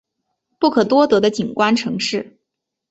[0.59, 2.39] 不可多得的景观城市